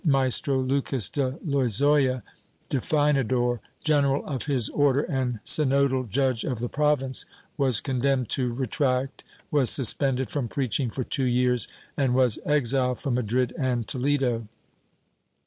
[0.03, 2.23] Maestro Lucas de Lozoya,
[2.71, 9.23] Definidor General of his Order and synodal judge of the province, was condemned to retract,
[9.51, 14.47] was suspended from preaching for two years and was exiled from Madrid and Toledo.